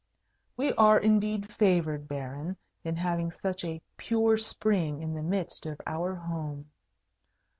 [0.57, 5.79] We are indeed favoured, Baron, in having such a pure spring in the midst of
[5.85, 6.71] our home."